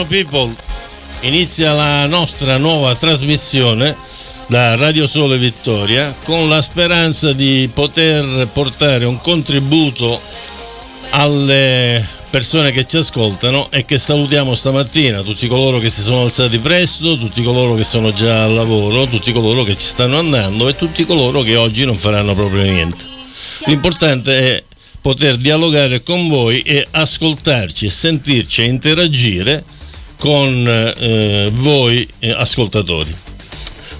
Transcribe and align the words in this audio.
Buongiorno 0.00 0.04
people, 0.06 0.54
inizia 1.28 1.74
la 1.74 2.06
nostra 2.06 2.56
nuova 2.56 2.94
trasmissione 2.94 3.94
da 4.46 4.74
Radio 4.76 5.06
Sole 5.06 5.36
Vittoria 5.36 6.14
con 6.24 6.48
la 6.48 6.62
speranza 6.62 7.34
di 7.34 7.68
poter 7.72 8.48
portare 8.50 9.04
un 9.04 9.20
contributo 9.20 10.18
alle 11.10 12.06
persone 12.30 12.70
che 12.70 12.86
ci 12.86 12.96
ascoltano 12.96 13.70
e 13.70 13.84
che 13.84 13.98
salutiamo 13.98 14.54
stamattina, 14.54 15.20
tutti 15.20 15.46
coloro 15.46 15.78
che 15.78 15.90
si 15.90 16.00
sono 16.00 16.22
alzati 16.22 16.58
presto, 16.58 17.18
tutti 17.18 17.42
coloro 17.42 17.74
che 17.74 17.84
sono 17.84 18.10
già 18.10 18.44
al 18.44 18.54
lavoro, 18.54 19.06
tutti 19.06 19.32
coloro 19.32 19.64
che 19.64 19.74
ci 19.74 19.86
stanno 19.86 20.18
andando 20.18 20.66
e 20.68 20.76
tutti 20.76 21.04
coloro 21.04 21.42
che 21.42 21.56
oggi 21.56 21.84
non 21.84 21.96
faranno 21.96 22.34
proprio 22.34 22.62
niente. 22.62 23.04
L'importante 23.66 24.38
è 24.38 24.64
poter 25.02 25.36
dialogare 25.36 26.02
con 26.02 26.28
voi 26.28 26.62
e 26.62 26.86
ascoltarci 26.90 27.84
e 27.84 27.90
sentirci 27.90 28.62
e 28.62 28.64
interagire 28.64 29.64
con 30.20 30.66
eh, 30.68 31.50
voi 31.54 32.06
eh, 32.18 32.30
ascoltatori. 32.30 33.12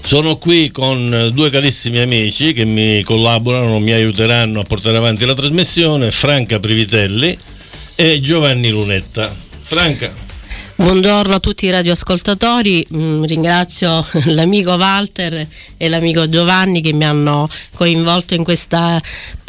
Sono 0.03 0.37
qui 0.37 0.69
con 0.69 1.31
due 1.33 1.49
carissimi 1.49 1.99
amici 1.99 2.53
che 2.53 2.63
mi 2.63 3.01
collaborano, 3.01 3.79
mi 3.79 3.91
aiuteranno 3.91 4.59
a 4.59 4.63
portare 4.63 4.97
avanti 4.97 5.25
la 5.25 5.33
trasmissione, 5.33 6.11
Franca 6.11 6.59
Privitelli 6.59 7.37
e 7.95 8.21
Giovanni 8.21 8.69
Lunetta. 8.69 9.33
Franca. 9.63 10.29
Buongiorno 10.75 11.35
a 11.35 11.39
tutti 11.39 11.67
i 11.67 11.69
radioascoltatori, 11.69 12.85
mm, 12.91 13.23
ringrazio 13.25 14.03
l'amico 14.33 14.73
Walter 14.73 15.47
e 15.77 15.89
l'amico 15.89 16.27
Giovanni 16.27 16.81
che 16.81 16.91
mi 16.91 17.05
hanno 17.05 17.47
coinvolto 17.75 18.33
in 18.33 18.43
questa 18.43 18.99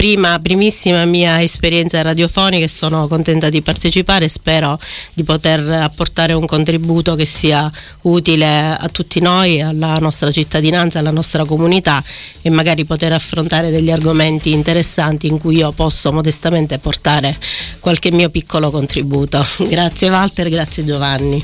prima, 0.02 0.36
primissima 0.40 1.04
mia 1.04 1.40
esperienza 1.44 2.02
radiofonica 2.02 2.64
e 2.64 2.68
sono 2.68 3.06
contenta 3.06 3.48
di 3.48 3.62
partecipare 3.62 4.24
e 4.24 4.28
spero 4.28 4.76
di 5.14 5.22
poter 5.22 5.60
apportare 5.60 6.32
un 6.32 6.44
contributo 6.44 7.14
che 7.14 7.24
sia 7.24 7.70
utile 8.00 8.76
a 8.76 8.88
tutti 8.88 9.20
noi, 9.20 9.62
alla 9.62 9.98
nostra 9.98 10.32
cittadinanza, 10.32 10.98
alla 10.98 11.12
nostra 11.12 11.44
comunità 11.44 12.02
e 12.42 12.50
magari 12.50 12.84
poter 12.84 13.12
affrontare 13.12 13.70
degli 13.70 13.92
argomenti 13.92 14.50
interessanti 14.50 15.28
in 15.28 15.38
cui 15.38 15.58
io 15.58 15.70
posso 15.70 16.12
modestamente 16.12 16.80
portare 16.80 17.38
qualche 17.78 18.10
mio 18.10 18.28
piccolo 18.28 18.72
contributo. 18.72 19.46
Grazie 19.70 20.10
Walter, 20.10 20.48
grazie 20.48 20.84
Giovanni 20.84 21.10
anni. 21.12 21.42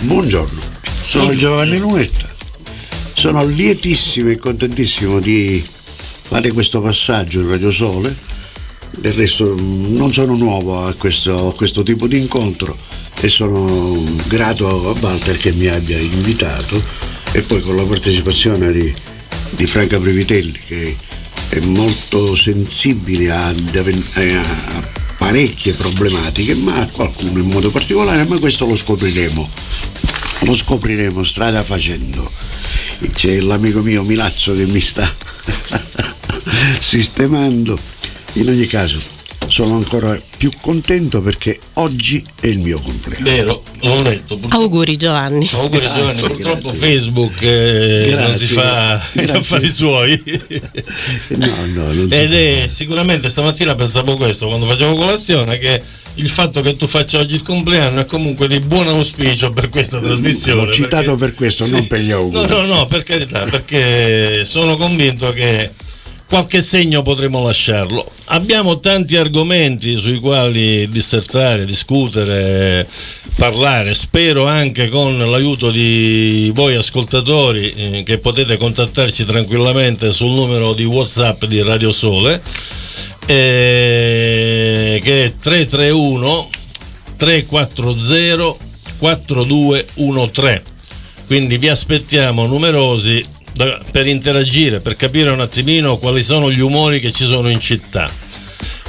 Buongiorno, 0.00 0.60
sono 1.00 1.32
Giovanni 1.36 1.78
Lunetta. 1.78 2.32
Sono 3.12 3.44
lietissimo 3.44 4.30
e 4.30 4.36
contentissimo 4.36 5.20
di 5.20 5.64
fare 6.26 6.50
questo 6.52 6.80
passaggio 6.80 7.40
in 7.40 7.48
Radio 7.48 7.70
Sole. 7.70 8.16
Del 8.96 9.12
resto 9.12 9.54
non 9.58 10.12
sono 10.12 10.34
nuovo 10.34 10.86
a 10.86 10.92
questo, 10.94 11.48
a 11.48 11.54
questo 11.54 11.82
tipo 11.82 12.06
di 12.06 12.18
incontro 12.18 12.76
e 13.20 13.28
sono 13.28 14.02
grato 14.26 14.68
a 14.68 14.98
Walter 15.00 15.36
che 15.36 15.52
mi 15.52 15.66
abbia 15.66 15.98
invitato 15.98 16.80
e 17.32 17.40
poi 17.42 17.60
con 17.60 17.76
la 17.76 17.82
partecipazione 17.82 18.70
di, 18.70 18.94
di 19.50 19.66
Franca 19.66 19.98
Previtelli 19.98 20.52
che 20.52 20.96
è 21.48 21.60
molto 21.60 22.34
sensibile 22.36 23.30
a, 23.30 23.48
a 23.48 24.88
parecchie 25.16 25.72
problematiche, 25.74 26.54
ma 26.56 26.86
qualcuno 26.92 27.38
in 27.38 27.48
modo 27.48 27.70
particolare, 27.70 28.26
ma 28.26 28.38
questo 28.38 28.66
lo 28.66 28.76
scopriremo. 28.76 29.50
Lo 30.40 30.56
scopriremo 30.56 31.22
strada 31.24 31.62
facendo. 31.62 32.30
C'è 33.12 33.40
l'amico 33.40 33.82
mio 33.82 34.02
Milazzo 34.02 34.54
che 34.54 34.66
mi 34.66 34.80
sta 34.80 35.12
sistemando. 36.78 37.78
In 38.34 38.48
ogni 38.48 38.66
caso, 38.66 38.98
sono 39.46 39.76
ancora 39.76 40.18
più 40.36 40.50
contento 40.60 41.20
perché 41.20 41.58
oggi 41.74 42.24
è 42.40 42.46
il 42.46 42.58
mio 42.58 42.80
compleanno. 42.80 43.24
Vero, 43.24 43.62
l'ho 43.80 44.02
letto. 44.02 44.38
Auguri 44.48 44.96
Giovanni. 44.96 45.48
Auguri 45.52 45.80
grazie, 45.80 46.00
Giovanni, 46.00 46.20
purtroppo 46.20 46.70
grazie. 46.70 46.78
Facebook 46.78 47.42
eh, 47.42 48.06
grazie, 48.10 48.26
non 48.26 48.36
si 48.36 48.46
fa 48.46 49.08
gli 49.22 49.30
affari 49.30 49.72
suoi. 49.72 50.22
no, 51.28 51.66
no, 51.66 51.90
Ed 52.08 52.34
è 52.34 52.64
sicuramente 52.68 53.28
stamattina 53.28 53.74
pensavo 53.74 54.16
questo 54.16 54.48
quando 54.48 54.66
facevo 54.66 54.94
colazione 54.94 55.58
che 55.58 55.82
il 56.16 56.28
fatto 56.28 56.60
che 56.60 56.76
tu 56.76 56.86
faccia 56.86 57.18
oggi 57.18 57.34
il 57.34 57.42
compleanno 57.42 58.00
è 58.00 58.06
comunque 58.06 58.46
di 58.46 58.60
buon 58.60 58.86
auspicio 58.86 59.52
per 59.52 59.68
questa 59.68 60.00
trasmissione. 60.00 60.66
L'ho 60.66 60.72
citato 60.72 61.16
perché, 61.16 61.16
per 61.16 61.34
questo, 61.34 61.64
sì, 61.64 61.72
non 61.72 61.86
per 61.86 62.00
gli 62.00 62.10
auguri. 62.10 62.46
No, 62.46 62.60
no, 62.60 62.66
no, 62.66 62.86
per 62.86 63.02
carità, 63.02 63.44
perché 63.44 64.44
sono 64.44 64.76
convinto 64.76 65.32
che 65.32 65.70
qualche 66.28 66.60
segno 66.60 67.02
potremo 67.02 67.42
lasciarlo. 67.42 68.04
Abbiamo 68.26 68.80
tanti 68.80 69.16
argomenti 69.16 69.94
sui 69.96 70.18
quali 70.18 70.88
dissertare, 70.88 71.64
discutere, 71.64 72.86
parlare, 73.36 73.94
spero 73.94 74.46
anche 74.46 74.88
con 74.88 75.18
l'aiuto 75.18 75.70
di 75.70 76.50
voi 76.54 76.74
ascoltatori 76.74 77.72
eh, 77.72 78.02
che 78.04 78.18
potete 78.18 78.56
contattarci 78.56 79.24
tranquillamente 79.24 80.12
sul 80.12 80.30
numero 80.30 80.72
di 80.72 80.84
Whatsapp 80.84 81.44
di 81.44 81.62
Radio 81.62 81.92
Sole 81.92 82.40
eh, 83.26 85.00
che 85.02 85.24
è 85.24 85.32
331 85.38 86.48
340 87.16 88.56
4213 88.98 90.62
quindi 91.26 91.58
vi 91.58 91.68
aspettiamo 91.68 92.46
numerosi 92.46 93.24
da, 93.54 93.80
per 93.90 94.06
interagire, 94.06 94.80
per 94.80 94.96
capire 94.96 95.30
un 95.30 95.40
attimino 95.40 95.96
quali 95.96 96.22
sono 96.22 96.50
gli 96.50 96.60
umori 96.60 97.00
che 97.00 97.12
ci 97.12 97.24
sono 97.24 97.48
in 97.48 97.60
città. 97.60 98.10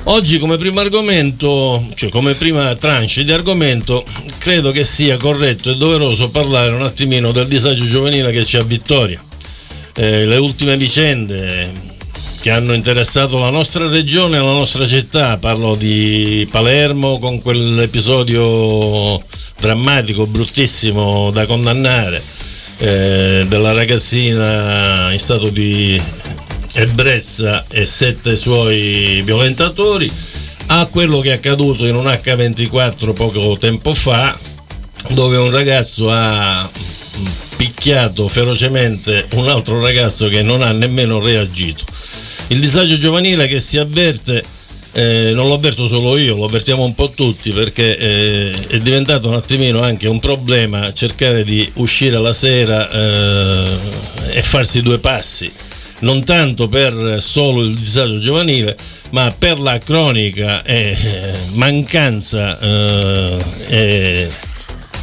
Oggi 0.08 0.38
come 0.38 0.58
primo 0.58 0.82
argomento, 0.82 1.84
cioè 1.96 2.10
come 2.10 2.36
prima 2.36 2.76
tranche 2.76 3.24
di 3.24 3.32
argomento, 3.32 4.06
credo 4.38 4.72
che 4.72 4.84
sia 4.84 5.18
corretto 5.18 5.72
e 5.72 5.78
doveroso 5.78 6.30
parlare 6.30 6.74
un 6.74 6.84
attimino 6.84 7.32
del 7.32 7.48
disagio 7.48 7.88
giovanile 7.88 8.32
che 8.32 8.44
c'è 8.44 8.60
a 8.60 8.64
Vittoria. 8.64 9.20
Eh, 9.96 10.26
le 10.26 10.38
ultime 10.38 10.78
vicende 10.78 11.72
che 12.42 12.52
hanno 12.52 12.74
interessato 12.74 13.40
la 13.40 13.50
nostra 13.50 13.88
regione 13.88 14.38
e 14.38 14.42
la 14.42 14.52
nostra 14.52 14.86
città, 14.88 15.38
parlo 15.38 15.74
di 15.74 16.48
Palermo 16.52 17.18
con 17.18 17.42
quell'episodio 17.42 19.20
drammatico, 19.60 20.28
bruttissimo 20.28 21.32
da 21.32 21.48
condannare, 21.48 22.22
eh, 22.78 23.46
della 23.48 23.72
ragazzina 23.72 25.12
in 25.12 25.20
stato 25.20 25.50
di 25.50 26.02
ebbrezza 26.74 27.66
e 27.70 27.86
sette 27.86 28.36
suoi 28.36 29.22
violentatori 29.24 30.12
a 30.68 30.88
quello 30.88 31.20
che 31.20 31.30
è 31.30 31.36
accaduto 31.36 31.86
in 31.86 31.96
un 31.96 32.06
H24 32.06 33.14
poco 33.14 33.58
tempo 33.58 33.94
fa 33.94 34.38
dove 35.10 35.38
un 35.38 35.52
ragazzo 35.52 36.10
ha 36.10 36.70
picchiato 37.58 38.28
ferocemente 38.28 39.28
un 39.34 39.48
altro 39.48 39.82
ragazzo 39.82 40.28
che 40.28 40.42
non 40.42 40.62
ha 40.62 40.72
nemmeno 40.72 41.20
reagito. 41.20 41.84
Il 42.48 42.60
disagio 42.60 42.98
giovanile 42.98 43.48
che 43.48 43.60
si 43.60 43.78
avverte 43.78 44.44
eh, 44.98 45.32
non 45.34 45.50
lo 45.50 45.56
avverto 45.56 45.88
solo 45.88 46.16
io, 46.16 46.38
lo 46.38 46.46
avvertiamo 46.46 46.86
un 46.86 46.96
po' 46.96 47.10
tutti 47.10 47.52
perché 47.52 47.98
eh, 47.98 48.68
è 48.70 48.78
diventato 48.78 49.28
un 49.28 49.36
attimino 49.36 49.82
anche 49.82 50.08
un 50.08 50.20
problema 50.20 50.94
cercare 50.94 51.44
di 51.44 51.70
uscire 51.76 52.18
la 52.18 52.32
sera 52.32 52.90
eh, 52.90 53.68
e 54.36 54.42
farsi 54.42 54.82
due 54.82 55.00
passi, 55.00 55.52
non 56.00 56.24
tanto 56.24 56.70
per 56.70 57.18
solo 57.20 57.64
il 57.64 57.76
disagio 57.76 58.22
giovanile, 58.22 58.78
ma 59.10 59.36
per 59.38 59.60
la 59.60 59.78
cronica 59.80 60.64
e 60.64 60.96
eh, 60.98 61.34
mancanza 61.56 62.58
e 62.58 63.38
eh, 63.68 64.30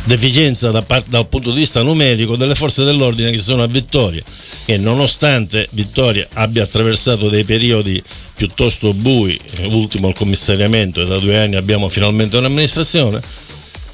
deficienza 0.05 0.71
da 0.71 0.81
part- 0.81 1.09
dal 1.09 1.29
punto 1.29 1.51
di 1.51 1.59
vista 1.59 1.83
numerico 1.83 2.37
delle 2.37 2.55
forze 2.55 2.85
dell'ordine 2.85 3.31
che 3.31 3.39
sono 3.39 3.63
a 3.63 3.67
Vittoria, 3.67 4.23
che 4.65 4.79
nonostante 4.79 5.69
Vittoria 5.73 6.27
abbia 6.33 6.63
attraversato 6.63 7.29
dei 7.29 7.45
periodi 7.45 8.03
piuttosto 8.43 8.93
bui, 8.93 9.39
ultimo 9.67 10.09
il 10.09 10.15
commissariamento 10.17 11.01
e 11.01 11.07
da 11.07 11.19
due 11.19 11.39
anni 11.39 11.55
abbiamo 11.55 11.89
finalmente 11.89 12.39
un'amministrazione, 12.39 13.21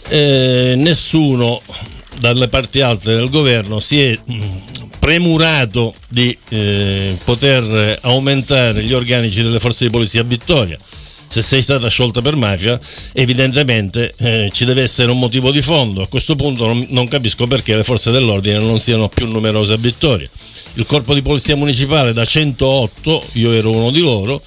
eh, 0.08 0.72
nessuno 0.74 1.60
dalle 2.18 2.48
parti 2.48 2.80
alte 2.80 3.14
del 3.14 3.28
governo 3.28 3.78
si 3.78 4.00
è 4.00 4.18
mm, 4.18 4.40
premurato 4.98 5.92
di 6.08 6.34
eh, 6.48 7.14
poter 7.24 7.98
aumentare 8.00 8.82
gli 8.82 8.94
organici 8.94 9.42
delle 9.42 9.60
forze 9.60 9.84
di 9.84 9.90
polizia 9.90 10.22
a 10.22 10.24
Vittoria 10.24 10.78
se 11.28 11.42
sei 11.42 11.60
stata 11.60 11.88
sciolta 11.88 12.22
per 12.22 12.36
mafia, 12.36 12.80
evidentemente 13.12 14.14
eh, 14.16 14.48
ci 14.50 14.64
deve 14.64 14.80
essere 14.80 15.10
un 15.10 15.18
motivo 15.18 15.50
di 15.50 15.60
fondo. 15.60 16.00
A 16.00 16.08
questo 16.08 16.34
punto 16.36 16.66
non, 16.66 16.86
non, 16.88 17.06
capisco 17.06 17.46
perché 17.46 17.76
le 17.76 17.84
forze 17.84 18.10
dell'ordine 18.10 18.58
non 18.60 18.80
siano 18.80 19.10
più 19.10 19.26
numerose 19.26 19.74
a 19.74 19.76
Vittoria. 19.76 20.26
Il 20.74 20.86
corpo 20.86 21.14
di 21.14 21.22
polizia 21.22 21.56
municipale 21.56 22.12
da 22.12 22.24
108, 22.24 23.24
io 23.32 23.52
ero 23.52 23.70
uno 23.70 23.90
di 23.90 24.00
loro, 24.00 24.42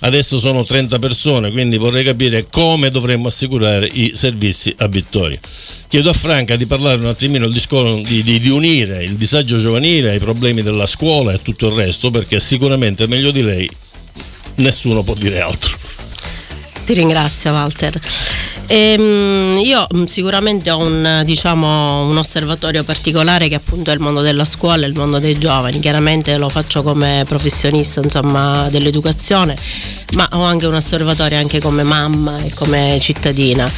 adesso 0.00 0.38
sono 0.38 0.64
30 0.64 0.98
persone, 0.98 1.50
quindi 1.50 1.76
vorrei 1.76 2.04
capire 2.04 2.46
come 2.48 2.90
dovremmo 2.90 3.28
assicurare 3.28 3.86
i 3.86 4.12
servizi 4.14 4.74
a 4.78 4.86
Vittoria. 4.86 5.38
Chiedo 5.88 6.10
a 6.10 6.14
Franca 6.14 6.56
di 6.56 6.66
parlare 6.66 6.98
un 7.00 7.06
attimino 7.06 7.48
di, 7.48 8.22
di, 8.22 8.40
di, 8.40 8.48
unire 8.48 9.04
il 9.04 9.14
disagio 9.14 9.58
giovanile 9.58 10.10
ai 10.10 10.18
problemi 10.18 10.62
della 10.62 10.86
scuola 10.86 11.32
e 11.32 11.42
tutto 11.42 11.68
il 11.68 11.74
resto, 11.74 12.10
perché 12.10 12.40
sicuramente 12.40 13.06
meglio 13.06 13.30
di 13.30 13.42
lei 13.42 13.70
nessuno 14.56 15.02
può 15.02 15.14
dire 15.14 15.40
altro. 15.40 15.76
Ti 16.84 16.94
ringrazio 16.94 17.52
Walter. 17.52 18.00
Ehm, 18.74 19.60
io 19.62 19.86
mm, 19.94 20.04
sicuramente 20.04 20.70
ho 20.70 20.78
un, 20.78 21.20
diciamo, 21.26 22.06
un, 22.06 22.16
osservatorio 22.16 22.82
particolare 22.84 23.46
che 23.48 23.56
appunto 23.56 23.90
è 23.90 23.92
il 23.92 24.00
mondo 24.00 24.22
della 24.22 24.46
scuola, 24.46 24.86
il 24.86 24.96
mondo 24.96 25.18
dei 25.18 25.36
giovani, 25.36 25.78
chiaramente 25.78 26.38
lo 26.38 26.48
faccio 26.48 26.82
come 26.82 27.22
professionista 27.28 28.00
insomma, 28.00 28.70
dell'educazione, 28.70 29.54
ma 30.14 30.26
ho 30.32 30.42
anche 30.44 30.64
un 30.64 30.74
osservatorio 30.74 31.36
anche 31.36 31.60
come 31.60 31.82
mamma 31.82 32.42
e 32.42 32.50
come 32.54 32.96
cittadina. 32.98 33.70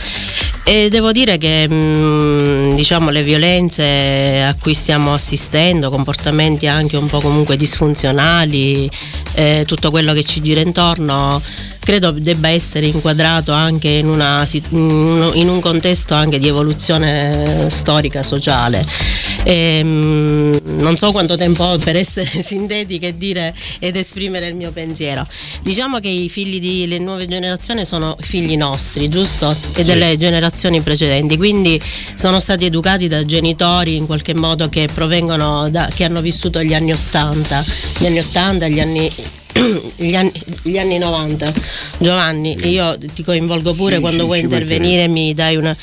E 0.66 0.88
devo 0.90 1.10
dire 1.10 1.38
che 1.38 1.66
mm, 1.68 2.74
diciamo, 2.76 3.10
le 3.10 3.24
violenze 3.24 4.44
a 4.46 4.54
cui 4.54 4.74
stiamo 4.74 5.12
assistendo, 5.12 5.90
comportamenti 5.90 6.68
anche 6.68 6.96
un 6.96 7.06
po' 7.06 7.18
comunque 7.18 7.56
disfunzionali, 7.56 8.88
eh, 9.34 9.64
tutto 9.66 9.90
quello 9.90 10.12
che 10.12 10.22
ci 10.22 10.40
gira 10.40 10.60
intorno, 10.60 11.42
credo 11.84 12.12
debba 12.12 12.48
essere 12.48 12.86
inquadrato 12.86 13.52
anche 13.52 13.88
in, 13.88 14.08
una, 14.08 14.44
in 14.70 15.48
un 15.48 15.60
contesto 15.60 16.14
anche 16.14 16.38
di 16.38 16.48
evoluzione 16.48 17.68
storica 17.68 18.22
sociale. 18.22 18.84
E, 19.44 19.78
ehm, 19.78 20.60
non 20.78 20.96
so 20.96 21.12
quanto 21.12 21.36
tempo 21.36 21.62
ho 21.62 21.76
per 21.76 21.96
essere 21.96 22.26
sintetica 22.42 23.06
e 23.06 23.16
dire 23.18 23.54
ed 23.78 23.96
esprimere 23.96 24.48
il 24.48 24.54
mio 24.54 24.72
pensiero. 24.72 25.26
Diciamo 25.62 26.00
che 26.00 26.08
i 26.08 26.30
figli 26.30 26.58
delle 26.58 26.98
nuove 26.98 27.26
generazioni 27.28 27.84
sono 27.84 28.16
figli 28.18 28.56
nostri, 28.56 29.10
giusto? 29.10 29.54
E 29.76 29.84
delle 29.84 30.12
sì. 30.12 30.18
generazioni 30.18 30.80
precedenti, 30.80 31.36
quindi 31.36 31.78
sono 32.14 32.40
stati 32.40 32.64
educati 32.64 33.08
da 33.08 33.24
genitori 33.26 33.96
in 33.96 34.06
qualche 34.06 34.34
modo 34.34 34.70
che 34.70 34.88
provengono 34.92 35.68
da, 35.68 35.90
che 35.94 36.04
hanno 36.04 36.22
vissuto 36.22 36.62
gli 36.62 36.72
anni 36.72 36.92
80, 36.92 37.64
gli 37.98 38.06
anni 38.06 38.18
80, 38.18 38.68
gli 38.68 38.80
anni 38.80 39.10
gli 39.96 40.14
anni, 40.14 40.32
gli 40.62 40.78
anni, 40.78 40.98
90 40.98 41.52
Giovanni 41.98 42.56
io 42.68 42.96
ti 42.98 43.22
coinvolgo 43.22 43.72
pure 43.74 43.96
sì, 43.96 44.00
quando 44.00 44.20
sì, 44.20 44.26
vuoi 44.26 44.40
intervenire 44.40 45.08
mi 45.08 45.32
dai 45.34 45.56
una 45.56 45.76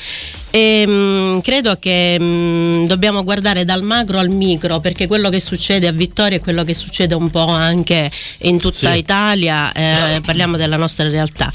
e, 0.54 0.86
mh, 0.86 0.90
mm, 0.92 1.38
credo 1.38 1.78
che 1.78 2.18
mh, 2.20 2.24
mm, 2.24 2.84
dobbiamo 2.84 3.24
guardare 3.24 3.64
dal 3.64 3.82
macro 3.82 4.18
al 4.18 4.28
micro 4.28 4.80
perché 4.80 5.06
quello 5.06 5.30
che 5.30 5.40
succede 5.40 5.86
a 5.88 5.92
Vittoria 5.92 6.36
è 6.36 6.40
quello 6.40 6.62
che 6.62 6.74
succede 6.74 7.14
un 7.14 7.30
po' 7.30 7.46
anche 7.46 8.10
in 8.40 8.58
tutta 8.58 8.92
sì. 8.92 8.98
Italia, 8.98 9.72
eh, 9.72 10.20
parliamo 10.20 10.58
della 10.58 10.76
nostra 10.76 11.08
realtà. 11.08 11.50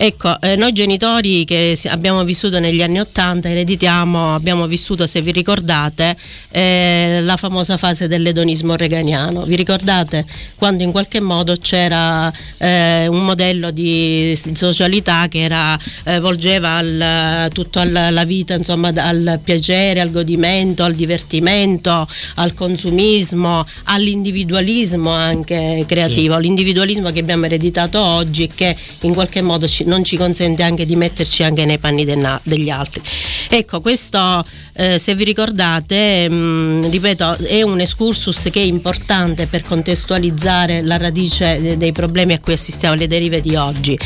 Ecco, 0.00 0.40
eh, 0.40 0.56
noi 0.56 0.72
genitori 0.72 1.44
che 1.44 1.78
abbiamo 1.88 2.24
vissuto 2.24 2.58
negli 2.58 2.80
anni 2.80 3.00
Ottanta 3.00 3.50
ereditiamo, 3.50 4.34
abbiamo 4.34 4.66
vissuto, 4.66 5.06
se 5.06 5.20
vi 5.20 5.32
ricordate, 5.32 6.16
eh, 6.50 7.20
la 7.22 7.36
famosa 7.36 7.76
fase 7.76 8.08
dell'edonismo 8.08 8.76
reganiano. 8.76 9.44
Vi 9.44 9.56
ricordate 9.56 10.24
quando 10.56 10.84
in 10.84 10.90
qualche 10.90 11.20
modo 11.20 11.54
c'era 11.60 12.32
eh, 12.58 13.08
un 13.08 13.24
modello 13.24 13.70
di 13.72 14.38
socialità 14.54 15.26
che 15.28 15.40
era, 15.40 15.78
eh, 16.04 16.20
volgeva 16.20 16.76
al, 16.76 17.50
tutto 17.52 17.80
alla 17.80 18.24
vita 18.24 18.36
vita 18.38 18.54
insomma 18.54 18.92
al 18.94 19.40
piacere, 19.42 20.00
al 20.00 20.10
godimento, 20.10 20.84
al 20.84 20.94
divertimento, 20.94 22.06
al 22.36 22.54
consumismo, 22.54 23.64
all'individualismo 23.84 25.10
anche 25.10 25.84
creativo, 25.86 26.36
sì. 26.36 26.42
l'individualismo 26.42 27.10
che 27.10 27.20
abbiamo 27.20 27.46
ereditato 27.46 28.00
oggi 28.00 28.44
e 28.44 28.50
che 28.54 28.76
in 29.02 29.14
qualche 29.14 29.42
modo 29.42 29.66
ci, 29.66 29.84
non 29.84 30.04
ci 30.04 30.16
consente 30.16 30.62
anche 30.62 30.84
di 30.84 30.96
metterci 30.96 31.42
anche 31.42 31.64
nei 31.64 31.78
panni 31.78 32.04
de, 32.04 32.16
degli 32.42 32.70
altri. 32.70 33.02
Ecco, 33.48 33.80
questo 33.80 34.44
eh, 34.80 34.96
se 35.00 35.16
vi 35.16 35.24
ricordate, 35.24 36.30
mh, 36.30 36.34
mm, 36.34 36.84
ripeto, 36.90 37.36
è 37.46 37.62
un 37.62 37.80
excursus 37.80 38.48
che 38.48 38.60
è 38.60 38.64
importante 38.64 39.46
per 39.46 39.62
contestualizzare 39.62 40.82
la 40.82 40.96
radice 40.96 41.76
dei 41.76 41.90
problemi 41.90 42.34
a 42.34 42.38
cui 42.38 42.52
assistiamo, 42.52 42.94
le 42.94 43.08
derive 43.08 43.40
di 43.40 43.56
oggi. 43.56 43.98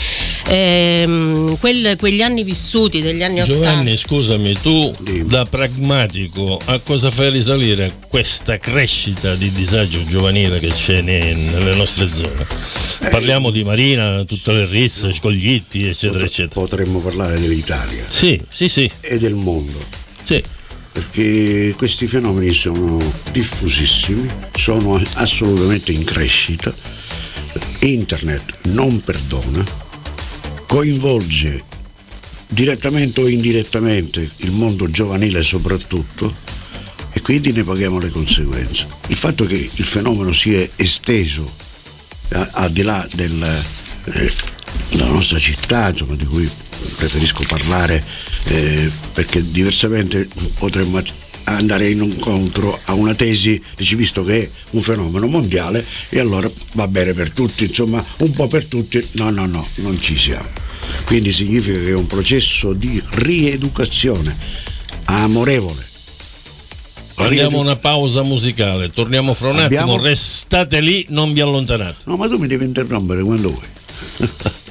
Eh, 0.49 1.57
quel, 1.61 1.97
quegli 1.99 2.23
anni 2.23 2.43
vissuti 2.43 3.03
degli 3.03 3.23
anni 3.23 3.43
Giovanni, 3.45 3.93
80 3.93 3.97
scusami, 3.97 4.55
tu 4.63 4.97
da 5.27 5.45
pragmatico 5.45 6.59
a 6.65 6.79
cosa 6.79 7.11
fai 7.11 7.31
risalire 7.31 7.93
questa 8.09 8.59
crescita 8.59 9.35
di 9.35 9.51
disagio 9.53 10.03
giovanile 10.07 10.59
che 10.59 10.69
c'è 10.69 11.03
nelle 11.03 11.75
nostre 11.77 12.09
zone? 12.11 12.47
Parliamo 13.11 13.51
di 13.51 13.63
Marina, 13.63 14.25
tutte 14.25 14.53
le 14.53 14.65
risse, 14.65 15.13
Scoglitti, 15.13 15.87
eccetera, 15.87 16.25
eccetera. 16.25 16.61
Potremmo 16.63 17.01
parlare 17.01 17.39
dell'Italia. 17.39 18.05
Sì, 18.09 18.41
sì, 18.49 18.71
sì. 18.71 18.91
E 19.03 19.19
del 19.19 19.35
mondo. 19.35 19.79
Sì. 20.23 20.43
Perché 20.93 21.75
questi 21.77 22.07
fenomeni 22.07 22.53
sono 22.53 22.99
diffusissimi, 23.33 24.29
sono 24.55 25.01
assolutamente 25.15 25.93
in 25.93 26.05
crescita. 26.05 26.73
Internet 27.81 28.59
non 28.69 29.03
perdona, 29.03 29.65
coinvolge 30.67 31.65
direttamente 32.49 33.21
o 33.23 33.29
indirettamente 33.29 34.31
il 34.37 34.51
mondo 34.51 34.91
giovanile 34.91 35.43
soprattutto 35.43 36.33
e 37.13 37.21
quindi 37.23 37.53
ne 37.53 37.65
paghiamo 37.65 37.99
le 37.99 38.11
conseguenze. 38.11 38.87
Il 39.09 39.17
fatto 39.17 39.45
che 39.45 39.55
il 39.55 39.85
fenomeno 39.85 40.33
sia 40.33 40.67
esteso 40.77 41.51
al 42.53 42.71
di 42.71 42.83
là 42.83 43.05
eh, 43.05 43.11
della 44.91 45.07
nostra 45.07 45.39
città, 45.39 45.91
insomma, 45.91 46.15
di 46.15 46.25
cui 46.25 46.49
preferisco 46.97 47.45
parlare 47.47 48.05
eh, 48.45 48.91
perché 49.15 49.43
diversamente 49.51 50.29
potremmo 50.59 51.01
andare 51.45 51.91
in 51.91 52.03
incontro 52.03 52.79
a 52.85 52.95
una 52.95 53.15
tesi, 53.15 53.61
dici 53.77 53.95
visto 53.95 54.25
che 54.25 54.43
è 54.43 54.51
un 54.71 54.83
fenomeno 54.83 55.27
mondiale 55.27 55.85
e 56.09 56.21
allora 56.21 56.51
va 56.73 56.89
bene 56.89 57.13
per 57.13 57.31
tutti, 57.31 57.65
insomma 57.65 58.05
un 58.19 58.31
po' 58.33 58.49
per 58.49 58.67
tutti, 58.67 59.05
no 59.13 59.31
no 59.31 59.47
no, 59.47 59.67
non 59.77 59.99
ci 60.01 60.17
siamo. 60.17 60.49
Quindi 61.05 61.33
significa 61.33 61.79
che 61.79 61.89
è 61.89 61.95
un 61.95 62.07
processo 62.07 62.73
di 62.73 63.03
rieducazione 63.11 64.37
amorevole. 65.05 65.91
Prendiamo 67.15 67.61
una 67.61 67.77
pausa 67.77 68.23
musicale, 68.23 68.91
torniamo 68.91 69.33
fra 69.35 69.51
un 69.51 69.59
Abbiamo... 69.59 69.93
attimo, 69.93 70.07
restate 70.07 70.81
lì, 70.81 71.07
non 71.11 71.33
vi 71.33 71.41
allontanate. 71.41 72.03
No, 72.07 72.17
ma 72.17 72.27
tu 72.29 72.37
mi 72.39 72.47
devi 72.47 72.65
interrompere 72.65 73.23
quando 73.23 73.51
vuoi. 73.51 73.67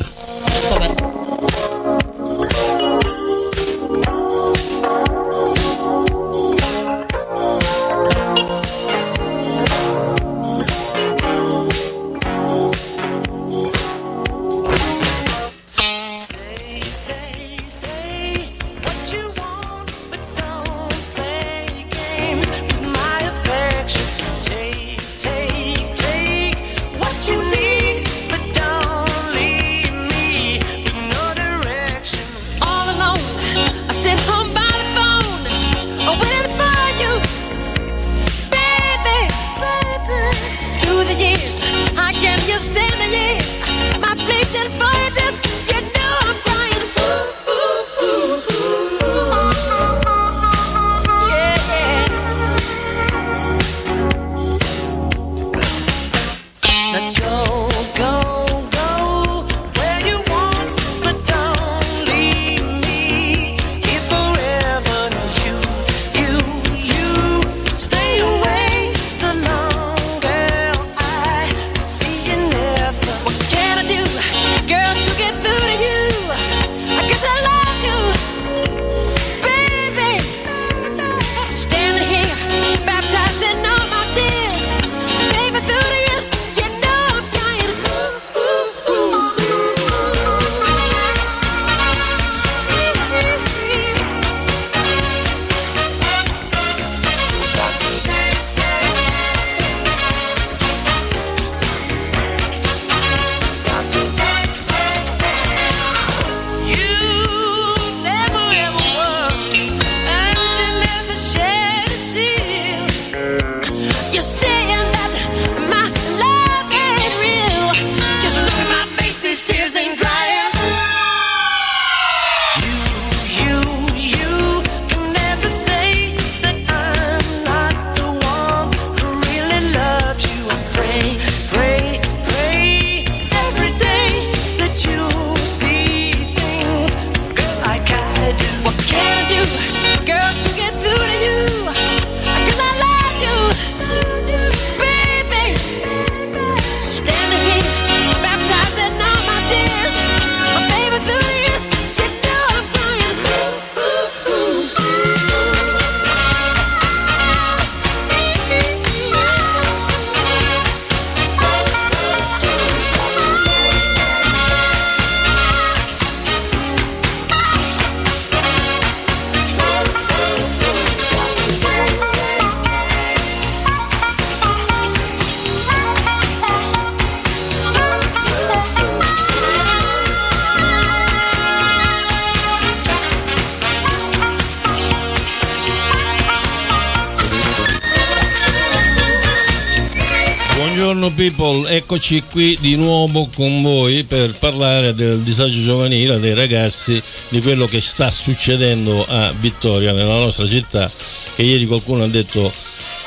people, 191.15 191.70
eccoci 191.70 192.24
qui 192.30 192.58
di 192.60 192.75
nuovo 192.75 193.30
con 193.36 193.62
voi 193.62 194.03
per 194.03 194.38
parlare 194.38 194.94
del 194.94 195.20
disagio 195.20 195.62
giovanile 195.62 196.20
dei 196.20 196.34
ragazzi, 196.34 197.01
di 197.30 197.41
quello 197.41 197.65
che 197.65 197.82
sta 197.82 198.12
succedendo 198.12 199.06
a 199.08 199.34
Vittoria, 199.39 199.91
nella 199.91 200.18
nostra 200.18 200.46
città, 200.46 200.89
che 201.36 201.44
ieri 201.44 201.65
qualcuno 201.65 202.03
ha 202.03 202.08
detto 202.08 202.51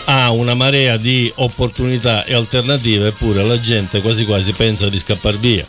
ha 0.07 0.31
una 0.31 0.55
marea 0.55 0.97
di 0.97 1.33
opportunità 1.37 2.25
e 2.25 2.35
alternative, 2.35 3.09
eppure 3.09 3.43
la 3.45 3.61
gente 3.61 4.01
quasi 4.01 4.25
quasi 4.25 4.53
pensa 4.53 4.89
di 4.89 4.99
scappare 4.99 5.37
via. 5.39 5.67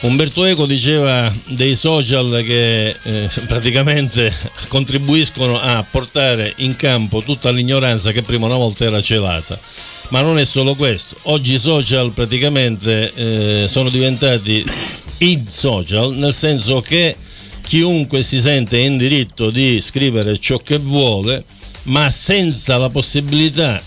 Umberto 0.00 0.44
Eco 0.44 0.66
diceva 0.66 1.32
dei 1.48 1.74
social 1.74 2.42
che 2.44 2.94
eh, 3.02 3.30
praticamente 3.46 4.30
contribuiscono 4.68 5.58
a 5.58 5.84
portare 5.90 6.52
in 6.58 6.76
campo 6.76 7.22
tutta 7.22 7.50
l'ignoranza 7.50 8.12
che 8.12 8.22
prima 8.22 8.44
una 8.44 8.56
volta 8.56 8.84
era 8.84 9.00
celata. 9.00 9.58
Ma 10.10 10.20
non 10.20 10.38
è 10.38 10.44
solo 10.44 10.74
questo, 10.74 11.16
oggi 11.22 11.54
i 11.54 11.58
social 11.58 12.12
praticamente 12.12 13.12
eh, 13.14 13.68
sono 13.68 13.88
diventati 13.88 14.64
i 15.18 15.44
social, 15.48 16.14
nel 16.14 16.34
senso 16.34 16.82
che 16.82 17.16
chiunque 17.62 18.22
si 18.22 18.38
sente 18.38 18.78
in 18.78 18.98
diritto 18.98 19.50
di 19.50 19.80
scrivere 19.80 20.38
ciò 20.38 20.58
che 20.58 20.76
vuole, 20.76 21.42
ma 21.84 22.10
senza 22.10 22.76
la 22.76 22.90
possibilità 22.90 23.82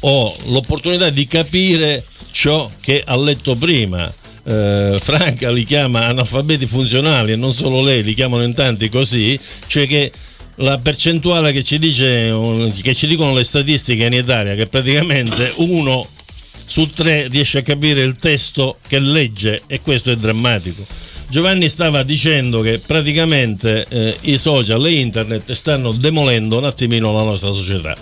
o 0.00 0.36
l'opportunità 0.48 1.10
di 1.10 1.26
capire 1.26 2.04
ciò 2.32 2.68
che 2.80 3.02
ha 3.06 3.16
letto 3.16 3.54
prima 3.54 4.12
eh, 4.44 4.98
Franca 5.00 5.50
li 5.50 5.64
chiama 5.64 6.06
analfabeti 6.06 6.66
funzionali 6.66 7.32
e 7.32 7.36
non 7.36 7.52
solo 7.52 7.82
lei, 7.82 8.02
li 8.02 8.14
chiamano 8.14 8.42
in 8.42 8.54
tanti 8.54 8.88
così, 8.88 9.38
cioè 9.66 9.86
che 9.86 10.12
la 10.56 10.78
percentuale 10.78 11.52
che 11.52 11.64
ci, 11.64 11.78
dice, 11.78 12.32
che 12.82 12.94
ci 12.94 13.06
dicono 13.06 13.34
le 13.34 13.44
statistiche 13.44 14.04
in 14.04 14.12
Italia, 14.12 14.54
che 14.54 14.66
praticamente 14.66 15.52
uno 15.56 16.06
su 16.66 16.88
tre 16.90 17.28
riesce 17.28 17.58
a 17.58 17.62
capire 17.62 18.02
il 18.02 18.14
testo 18.14 18.78
che 18.86 18.98
legge 18.98 19.62
e 19.66 19.80
questo 19.80 20.10
è 20.10 20.16
drammatico. 20.16 20.84
Giovanni 21.28 21.68
stava 21.68 22.02
dicendo 22.02 22.60
che 22.60 22.80
praticamente 22.86 23.86
eh, 23.88 24.16
i 24.22 24.36
social 24.36 24.84
e 24.86 24.92
internet 24.92 25.52
stanno 25.52 25.92
demolendo 25.92 26.58
un 26.58 26.64
attimino 26.64 27.12
la 27.12 27.22
nostra 27.22 27.50
società. 27.50 27.96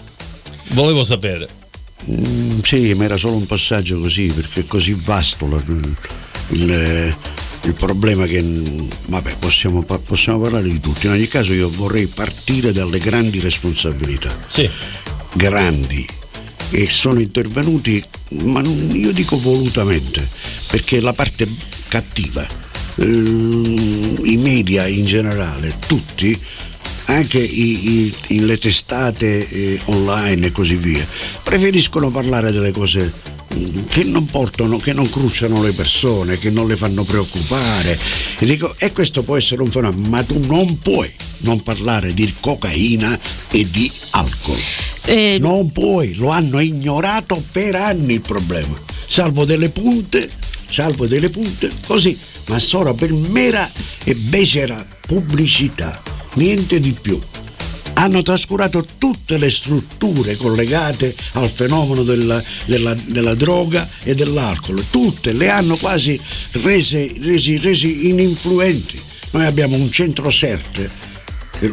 Volevo 0.72 1.04
sapere. 1.04 1.48
Mm, 2.10 2.58
sì, 2.62 2.92
ma 2.94 3.04
era 3.04 3.16
solo 3.16 3.36
un 3.36 3.46
passaggio 3.46 4.00
così, 4.00 4.26
perché 4.26 4.60
è 4.60 4.66
così 4.66 4.98
vasto 5.00 5.48
la, 5.48 5.62
il, 6.48 7.16
il 7.64 7.74
problema 7.74 8.26
che 8.26 8.42
vabbè, 9.06 9.36
possiamo, 9.38 9.82
possiamo, 9.82 10.40
parlare 10.40 10.68
di 10.68 10.80
tutti. 10.80 11.06
In 11.06 11.12
ogni 11.12 11.28
caso 11.28 11.52
io 11.52 11.70
vorrei 11.70 12.06
partire 12.06 12.72
dalle 12.72 12.98
grandi 12.98 13.40
responsabilità. 13.40 14.36
Sì. 14.48 14.68
Grandi. 15.34 16.06
E 16.70 16.86
sono 16.86 17.20
intervenuti, 17.20 18.02
ma 18.44 18.60
non, 18.60 18.90
io 18.92 19.12
dico 19.12 19.38
volutamente, 19.38 20.26
perché 20.68 21.00
la 21.00 21.12
parte 21.12 21.46
cattiva, 21.88 22.46
eh, 22.96 23.04
i 23.04 24.38
media 24.38 24.86
in 24.86 25.04
generale, 25.04 25.76
tutti, 25.86 26.38
anche 27.06 27.38
i, 27.38 28.10
i, 28.28 28.40
le 28.40 28.56
testate 28.56 29.48
eh, 29.48 29.80
online 29.86 30.46
e 30.46 30.52
così 30.52 30.76
via, 30.76 31.06
preferiscono 31.42 32.10
parlare 32.10 32.52
delle 32.52 32.72
cose 32.72 33.12
che 33.88 34.04
non 34.04 34.26
portano, 34.26 34.78
che 34.78 34.92
non 34.92 35.08
cruciano 35.08 35.62
le 35.62 35.72
persone, 35.72 36.38
che 36.38 36.50
non 36.50 36.66
le 36.66 36.76
fanno 36.76 37.04
preoccupare. 37.04 37.98
E, 38.38 38.46
dico, 38.46 38.74
e 38.78 38.92
questo 38.92 39.22
può 39.22 39.36
essere 39.36 39.62
un 39.62 39.70
fenomeno, 39.70 40.08
ma 40.08 40.22
tu 40.22 40.38
non 40.46 40.78
puoi 40.78 41.10
non 41.42 41.62
parlare 41.62 42.14
di 42.14 42.32
cocaina 42.40 43.18
e 43.50 43.68
di 43.70 43.90
alcol. 44.10 44.60
Eh... 45.04 45.38
Non 45.40 45.70
puoi, 45.72 46.14
lo 46.14 46.28
hanno 46.28 46.60
ignorato 46.60 47.42
per 47.50 47.74
anni 47.74 48.14
il 48.14 48.20
problema, 48.20 48.78
salvo 49.06 49.44
delle 49.44 49.68
punte, 49.70 50.28
salvo 50.68 51.06
delle 51.06 51.30
punte, 51.30 51.70
così, 51.86 52.16
ma 52.46 52.58
solo 52.58 52.94
per 52.94 53.12
mera 53.12 53.70
e 54.04 54.14
becera 54.14 54.86
pubblicità, 55.00 56.00
niente 56.34 56.80
di 56.80 56.92
più 56.92 57.20
hanno 58.02 58.22
trascurato 58.22 58.84
tutte 58.98 59.38
le 59.38 59.48
strutture 59.48 60.34
collegate 60.34 61.14
al 61.32 61.48
fenomeno 61.48 62.02
della, 62.02 62.42
della, 62.66 62.94
della 62.94 63.34
droga 63.34 63.88
e 64.02 64.16
dell'alcol, 64.16 64.84
tutte 64.90 65.32
le 65.32 65.48
hanno 65.48 65.76
quasi 65.76 66.20
rese, 66.62 67.12
resi, 67.20 67.58
resi 67.58 68.08
ininfluenti. 68.08 69.00
Noi 69.30 69.46
abbiamo 69.46 69.76
un 69.76 69.90
centro 69.90 70.30
Serte 70.30 71.00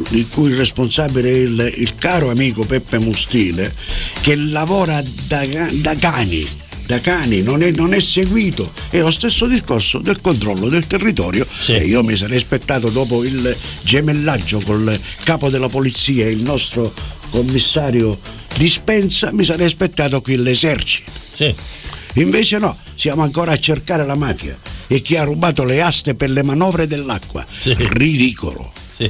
di 0.10 0.28
cui 0.28 0.52
il 0.52 0.58
responsabile 0.58 1.30
è 1.30 1.36
il, 1.36 1.74
il, 1.78 1.96
caro 1.96 2.30
amico 2.30 2.64
Peppe 2.64 3.00
Mustile, 3.00 3.74
che 4.22 4.36
lavora 4.36 5.04
da, 5.28 5.44
da 5.82 5.96
cani 5.96 6.46
da 6.90 7.00
cani, 7.02 7.44
non 7.44 7.62
è, 7.62 7.70
non 7.70 7.94
è, 7.94 8.02
seguito. 8.02 8.68
È 8.90 9.00
lo 9.00 9.12
stesso 9.12 9.46
discorso 9.46 10.00
del 10.00 10.22
controllo 10.22 10.70
del 10.70 10.88
territorio. 10.88 11.46
Sì. 11.48 11.74
E 11.74 11.86
io 11.86 12.02
mi 12.02 12.16
sarei 12.16 12.38
aspettato 12.38 12.90
dopo 12.90 13.24
il 13.24 13.56
gemellaggio 13.84 14.60
col 14.66 15.00
capo 15.24 15.50
della 15.50 15.70
polizia 15.70 16.26
e 16.26 16.32
il 16.32 16.42
nostro 16.42 16.92
commissario 17.30 18.18
dispensa, 18.58 19.32
mi 19.32 19.46
sarei 19.46 19.68
aspettato 19.68 20.20
qui 20.22 20.36
l'esercito. 20.38 21.12
Sì. 21.32 21.54
Invece 22.14 22.58
no, 22.58 22.76
siamo 22.96 23.22
ancora 23.22 23.52
a 23.52 23.60
cercare 23.60 24.04
la 24.04 24.16
mafia 24.16 24.58
e 24.88 25.04
chi 25.04 25.16
ha 25.16 25.24
rubato 25.24 25.66
le 25.66 25.84
aste 25.84 26.16
per 26.16 26.32
le 26.32 26.42
manovre 26.42 26.88
dell'acqua. 26.88 27.46
Sì. 27.60 27.76
Ridicolo. 27.78 28.79
Sì. 29.00 29.10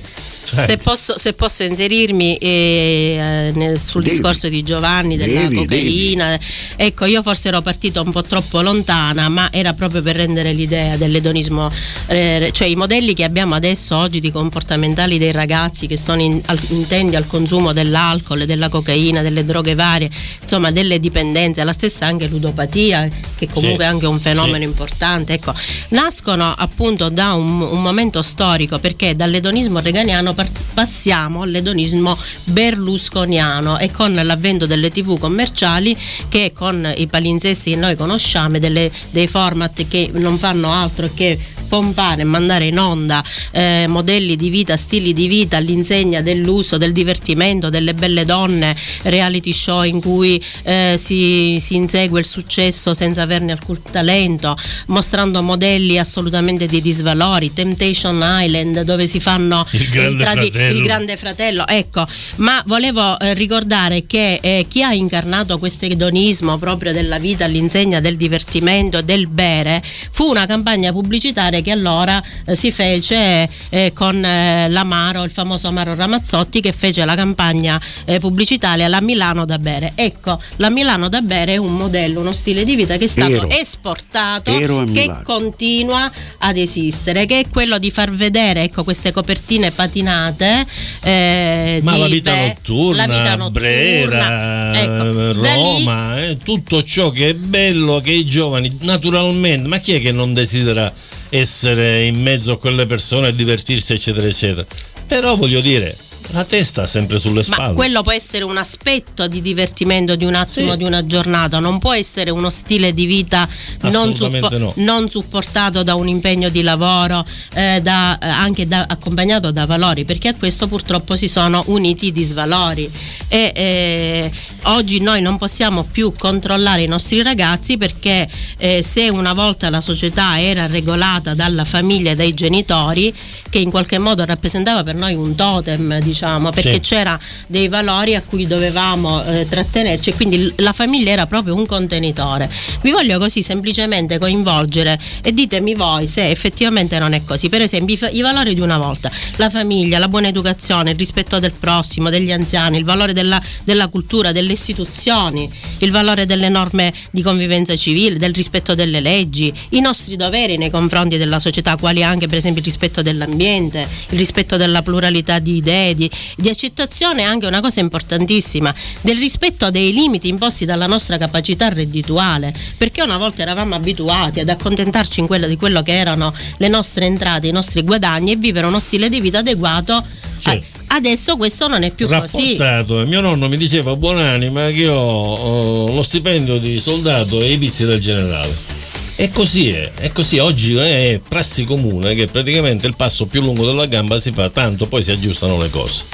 Certo. 0.49 0.65
Se, 0.65 0.77
posso, 0.77 1.17
se, 1.17 1.33
posso, 1.33 1.63
inserirmi 1.63 2.35
eh, 2.37 3.51
nel, 3.53 3.79
sul 3.79 4.01
devi, 4.01 4.15
discorso 4.15 4.49
di 4.49 4.63
Giovanni 4.63 5.15
della 5.15 5.41
devi, 5.41 5.57
cocaina, 5.57 6.29
devi. 6.29 6.43
ecco 6.75 7.05
io 7.05 7.21
forse 7.21 7.49
ero 7.49 7.61
partita 7.61 8.01
un 8.01 8.11
po' 8.11 8.23
troppo 8.23 8.61
lontana, 8.61 9.29
ma 9.29 9.51
era 9.51 9.73
proprio 9.73 10.01
per 10.01 10.15
rendere 10.15 10.53
l'idea 10.53 10.97
dell'edonismo, 10.97 11.69
eh, 12.07 12.49
cioè 12.51 12.67
i 12.67 12.75
modelli 12.75 13.13
che 13.13 13.23
abbiamo 13.23 13.53
adesso 13.53 13.95
oggi 13.95 14.19
di 14.19 14.31
comportamentali 14.31 15.19
dei 15.19 15.31
ragazzi 15.31 15.85
che 15.85 15.97
sono 15.97 16.21
in, 16.21 16.41
al, 16.47 16.59
intendi 16.69 17.15
al 17.15 17.27
consumo 17.27 17.71
dell'alcol, 17.71 18.45
della 18.45 18.69
cocaina, 18.69 19.21
delle 19.21 19.45
droghe 19.45 19.75
varie, 19.75 20.09
insomma 20.41 20.71
delle 20.71 20.99
dipendenze, 20.99 21.63
la 21.63 21.73
stessa 21.73 22.07
anche 22.07 22.27
ludopatia, 22.27 23.07
che 23.37 23.47
comunque 23.47 23.83
sì. 23.83 23.89
è 23.89 23.93
anche 23.93 24.07
un 24.07 24.19
fenomeno 24.19 24.57
sì. 24.57 24.63
importante, 24.63 25.33
ecco, 25.33 25.53
nascono 25.89 26.51
appunto 26.57 27.09
da 27.09 27.33
un, 27.33 27.61
un 27.61 27.81
momento 27.83 28.23
storico 28.23 28.79
perché 28.79 29.15
dall'edonismo 29.15 29.78
reganiano 29.79 30.35
passiamo 30.73 31.43
all'edonismo 31.43 32.17
berlusconiano 32.45 33.77
e 33.77 33.91
con 33.91 34.13
l'avvento 34.13 34.65
delle 34.65 34.91
tv 34.91 35.17
commerciali 35.17 35.97
che 36.27 36.51
con 36.55 36.91
i 36.95 37.07
palinsesti 37.07 37.71
che 37.71 37.75
noi 37.75 37.95
conosciamo, 37.95 38.59
delle, 38.59 38.91
dei 39.11 39.27
format 39.27 39.87
che 39.87 40.09
non 40.13 40.37
fanno 40.37 40.71
altro 40.71 41.09
che 41.13 41.37
pompare 41.69 42.23
e 42.23 42.25
mandare 42.25 42.65
in 42.65 42.79
onda 42.79 43.23
eh, 43.51 43.85
modelli 43.87 44.35
di 44.35 44.49
vita, 44.49 44.75
stili 44.75 45.13
di 45.13 45.27
vita 45.27 45.57
all'insegna 45.57 46.21
dell'uso, 46.21 46.77
del 46.77 46.91
divertimento, 46.91 47.69
delle 47.69 47.93
belle 47.93 48.25
donne, 48.25 48.75
reality 49.03 49.53
show 49.53 49.83
in 49.83 50.01
cui 50.01 50.43
eh, 50.63 50.95
si, 50.97 51.57
si, 51.59 51.75
insegue 51.75 52.19
il 52.19 52.25
successo 52.25 52.93
senza 52.93 53.21
averne 53.21 53.51
alcun 53.51 53.79
talento, 53.89 54.57
mostrando 54.87 55.41
modelli 55.41 55.97
assolutamente 55.97 56.65
di 56.65 56.81
disvalori, 56.81 57.53
Temptation 57.53 58.19
Island 58.21 58.81
dove 58.81 59.07
si 59.07 59.19
fanno 59.19 59.65
il 59.71 59.89
grande, 59.89 60.23
tradi- 60.23 60.51
il 60.55 60.81
grande 60.81 61.15
fratello, 61.15 61.67
ecco, 61.67 62.05
ma 62.37 62.61
volevo 62.65 63.17
eh, 63.19 63.33
ricordare 63.35 64.05
che 64.07 64.39
eh, 64.41 64.65
chi 64.67 64.83
ha 64.83 64.93
incarnato 64.93 65.59
questo 65.59 65.85
edonismo 65.85 66.57
proprio 66.57 66.91
della 66.91 67.19
vita 67.19 67.45
all'insegna 67.45 67.99
del 67.99 68.17
divertimento, 68.17 69.01
del 69.01 69.27
bere, 69.27 69.83
fu 70.11 70.29
una 70.29 70.45
campagna 70.45 70.91
pubblicitaria 70.91 71.58
che 71.61 71.71
allora 71.71 72.21
eh, 72.45 72.55
si 72.55 72.71
fece 72.71 73.49
eh, 73.69 73.91
con 73.93 74.23
eh, 74.23 74.69
l'Amaro, 74.69 75.23
il 75.23 75.31
famoso 75.31 75.67
Amaro 75.67 75.95
Ramazzotti 75.95 76.61
che 76.61 76.71
fece 76.71 77.05
la 77.05 77.15
campagna 77.15 77.79
eh, 78.05 78.19
pubblicitaria 78.19 78.87
La 78.87 79.01
Milano 79.01 79.45
da 79.45 79.59
bere. 79.59 79.93
Ecco, 79.95 80.39
la 80.57 80.69
Milano 80.69 81.09
da 81.09 81.21
bere 81.21 81.53
è 81.53 81.57
un 81.57 81.75
modello, 81.75 82.19
uno 82.19 82.31
stile 82.31 82.63
di 82.63 82.75
vita 82.75 82.97
che 82.97 83.05
è 83.05 83.07
stato 83.07 83.31
Ero. 83.31 83.49
esportato, 83.49 84.51
Ero 84.51 84.85
che 84.85 85.11
continua 85.23 86.11
ad 86.39 86.57
esistere, 86.57 87.25
che 87.25 87.41
è 87.41 87.49
quello 87.49 87.77
di 87.77 87.91
far 87.91 88.11
vedere 88.13 88.63
ecco, 88.63 88.83
queste 88.83 89.11
copertine 89.11 89.71
patinate. 89.71 90.65
Eh, 91.01 91.79
Ma 91.83 91.97
la 91.97 92.07
vita, 92.07 92.31
beh, 92.31 92.47
notturna, 92.47 93.05
la 93.05 93.13
vita 93.13 93.35
notturna, 93.35 93.59
Brera, 93.59 94.81
ecco, 94.81 95.33
Roma, 95.33 96.15
lì... 96.15 96.23
Eh, 96.23 96.37
tutto 96.37 96.83
ciò 96.83 97.09
che 97.11 97.29
è 97.29 97.33
bello 97.33 97.99
che 97.99 98.11
i 98.11 98.25
giovani 98.25 98.77
naturalmente, 98.81 99.67
ma 99.67 99.77
chi 99.79 99.95
è 99.95 100.01
che 100.01 100.11
non 100.11 100.33
desidera 100.33 100.91
essere 101.29 102.05
in 102.05 102.21
mezzo 102.21 102.53
a 102.53 102.59
quelle 102.59 102.85
persone 102.85 103.29
e 103.29 103.35
divertirsi, 103.35 103.93
eccetera, 103.93 104.27
eccetera. 104.27 104.65
Però 105.07 105.35
voglio 105.35 105.61
dire, 105.61 105.95
la 106.31 106.43
testa 106.43 106.85
sempre 106.85 107.19
sulle 107.19 107.43
spalle. 107.43 107.69
Ma 107.69 107.73
quello 107.73 108.01
può 108.01 108.11
essere 108.11 108.43
un 108.43 108.57
aspetto 108.57 109.27
di 109.27 109.41
divertimento 109.41 110.15
di 110.15 110.25
un 110.25 110.35
attimo 110.35 110.71
sì. 110.71 110.77
di 110.77 110.83
una 110.83 111.03
giornata, 111.03 111.59
non 111.59 111.79
può 111.79 111.93
essere 111.93 112.29
uno 112.29 112.49
stile 112.49 112.93
di 112.93 113.05
vita 113.05 113.47
non, 113.81 114.15
suppo- 114.15 114.57
no. 114.57 114.73
non, 114.77 115.09
supportato 115.09 115.81
da 115.83 115.95
un 115.95 116.07
impegno 116.07 116.49
di 116.49 116.61
lavoro, 116.61 117.25
eh, 117.53 117.79
da, 117.81 118.17
eh, 118.19 118.27
anche 118.27 118.67
da, 118.67 118.85
accompagnato 118.87 119.51
da 119.51 119.65
valori, 119.65 120.05
perché 120.05 120.29
a 120.29 120.35
questo 120.35 120.67
purtroppo 120.67 121.15
si 121.15 121.27
sono 121.27 121.63
uniti 121.67 122.07
i 122.07 122.11
disvalori. 122.11 122.89
e 123.27 123.51
eh, 123.55 124.31
oggi 124.63 124.99
noi 124.99 125.21
non 125.21 125.37
possiamo 125.37 125.83
più 125.83 126.13
controllare 126.15 126.83
i 126.83 126.87
nostri 126.87 127.21
ragazzi 127.23 127.77
perché 127.77 128.29
eh, 128.57 128.83
se 128.83 129.09
una 129.09 129.33
volta 129.33 129.69
la 129.69 129.81
società 129.81 130.39
era 130.39 130.67
regolata 130.67 131.33
dalla 131.33 131.65
famiglia 131.65 132.11
e 132.11 132.15
dai 132.15 132.33
genitori 132.33 133.13
che 133.49 133.59
in 133.59 133.69
qualche 133.69 133.97
modo 133.97 134.25
rappresentava 134.25 134.83
per 134.83 134.95
noi 134.95 135.15
un 135.15 135.35
totem 135.35 135.99
diciamo 135.99 136.18
perché 136.51 136.73
sì. 136.73 136.79
c'era 136.79 137.19
dei 137.47 137.67
valori 137.67 138.15
a 138.15 138.21
cui 138.21 138.47
dovevamo 138.47 139.23
eh, 139.25 139.47
trattenerci 139.47 140.09
e 140.09 140.15
quindi 140.15 140.53
la 140.57 140.73
famiglia 140.73 141.11
era 141.11 141.27
proprio 141.27 141.55
un 141.55 141.65
contenitore. 141.65 142.49
Vi 142.81 142.91
voglio 142.91 143.19
così 143.19 143.41
semplicemente 143.41 144.17
coinvolgere 144.17 144.99
e 145.21 145.33
ditemi 145.33 145.75
voi 145.75 146.07
se 146.07 146.29
effettivamente 146.29 146.97
non 146.99 147.13
è 147.13 147.23
così. 147.23 147.49
Per 147.49 147.61
esempio 147.61 147.95
i, 147.95 148.17
i 148.17 148.21
valori 148.21 148.53
di 148.53 148.61
una 148.61 148.77
volta. 148.77 149.11
La 149.35 149.49
famiglia 149.49 149.99
la 149.99 150.07
buona 150.07 150.27
educazione 150.27 150.91
il 150.91 150.97
rispetto 150.97 151.39
del 151.39 151.51
prossimo 151.51 152.09
degli 152.09 152.31
anziani 152.31 152.77
il 152.77 152.83
valore 152.83 153.13
della, 153.13 153.41
della 153.63 153.87
cultura 153.87 154.31
delle 154.31 154.53
istituzioni 154.53 155.49
il 155.79 155.91
valore 155.91 156.25
delle 156.25 156.49
norme 156.49 156.93
di 157.11 157.21
convivenza 157.21 157.75
civile 157.75 158.17
del 158.17 158.33
rispetto 158.33 158.75
delle 158.75 158.99
leggi 158.99 159.53
i 159.69 159.79
nostri 159.79 160.15
doveri 160.15 160.57
nei 160.57 160.69
confronti 160.69 161.17
della 161.17 161.39
società 161.39 161.75
quali 161.77 162.03
anche 162.03 162.27
per 162.27 162.37
esempio 162.37 162.61
il 162.61 162.67
rispetto 162.67 163.01
dell'ambiente 163.01 163.87
il 164.09 164.17
rispetto 164.17 164.57
della 164.57 164.81
pluralità 164.81 165.39
di 165.39 165.57
idee 165.57 165.95
di, 165.95 166.08
di 166.35 166.49
accettazione 166.49 167.21
è 167.21 167.25
anche 167.25 167.45
una 167.45 167.61
cosa 167.61 167.79
importantissima 167.79 168.73
del 169.01 169.17
rispetto 169.17 169.69
dei 169.69 169.91
limiti 169.91 170.27
imposti 170.27 170.65
dalla 170.65 170.87
nostra 170.87 171.17
capacità 171.17 171.69
reddituale 171.69 172.53
perché 172.77 173.01
una 173.01 173.17
volta 173.17 173.41
eravamo 173.41 173.75
abituati 173.75 174.39
ad 174.39 174.49
accontentarci 174.49 175.19
in 175.19 175.27
quello 175.27 175.47
di 175.47 175.55
quello 175.55 175.81
che 175.81 175.97
erano 175.97 176.33
le 176.57 176.67
nostre 176.67 177.05
entrate 177.05 177.47
i 177.47 177.51
nostri 177.51 177.83
guadagni 177.83 178.31
e 178.31 178.35
vivere 178.35 178.67
uno 178.67 178.79
stile 178.79 179.09
di 179.09 179.21
vita 179.21 179.39
adeguato 179.39 180.03
sì. 180.39 180.49
a, 180.49 180.59
Adesso 180.91 181.37
questo 181.37 181.67
non 181.67 181.83
è 181.83 181.91
più 181.91 182.07
Rapportato. 182.07 182.95
così. 182.95 183.07
Mio 183.07 183.21
nonno 183.21 183.47
mi 183.47 183.57
diceva 183.57 183.95
buonanima 183.95 184.67
che 184.67 184.71
io 184.71 184.95
ho 184.95 185.93
lo 185.93 186.01
stipendio 186.01 186.57
di 186.57 186.79
soldato 186.79 187.39
e 187.39 187.51
i 187.51 187.57
vizi 187.57 187.85
del 187.85 188.01
generale. 188.01 188.78
E 189.21 189.29
così 189.31 189.69
è, 189.69 189.91
è 189.95 190.13
così. 190.13 190.37
Oggi 190.37 190.77
è 190.77 191.19
prassi 191.27 191.65
comune 191.65 192.15
che 192.15 192.27
praticamente 192.27 192.87
il 192.87 192.95
passo 192.95 193.25
più 193.25 193.41
lungo 193.41 193.65
della 193.65 193.85
gamba 193.85 194.17
si 194.17 194.31
fa, 194.31 194.49
tanto 194.49 194.85
poi 194.85 195.03
si 195.03 195.11
aggiustano 195.11 195.61
le 195.61 195.69
cose. 195.69 196.05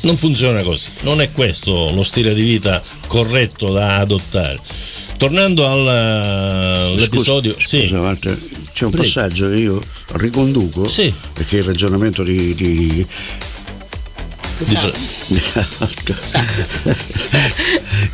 Non 0.00 0.16
funziona 0.16 0.62
così, 0.62 0.88
non 1.02 1.20
è 1.20 1.30
questo 1.30 1.90
lo 1.92 2.02
stile 2.02 2.32
di 2.32 2.42
vita 2.42 2.82
corretto 3.06 3.70
da 3.70 3.98
adottare. 3.98 4.58
Tornando 5.18 5.70
all'episodio, 5.70 7.52
scusa, 7.52 7.86
sì. 7.86 7.94
Walter, 7.94 8.34
c'è 8.72 8.84
un 8.84 8.92
Prego. 8.92 9.12
passaggio 9.12 9.50
che 9.50 9.56
io 9.56 9.78
riconduco 10.12 10.88
sì. 10.88 11.12
perché 11.34 11.58
il 11.58 11.64
ragionamento 11.64 12.22
di, 12.22 12.54
di 12.54 13.06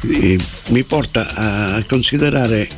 mi 0.70 0.82
porta 0.82 1.76
a 1.76 1.84
considerare 1.86 2.68